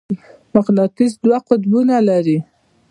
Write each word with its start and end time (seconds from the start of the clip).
مقناطیس 0.55 1.11
دوه 1.23 1.39
قطبونه 1.47 1.95
لري. 2.07 2.37